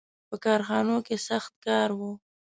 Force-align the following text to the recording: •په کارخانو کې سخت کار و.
•په 0.29 0.35
کارخانو 0.45 0.95
کې 1.07 1.15
سخت 1.27 1.53
کار 1.65 1.89
و. 1.97 2.01